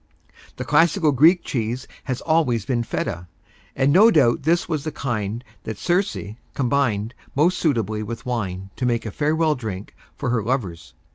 [0.55, 3.27] The classical Greek cheese has always been Feta,
[3.75, 6.17] and no doubt this was the kind that Circe
[6.55, 10.95] combined most suitably with wine to make a farewell drink for her lovers.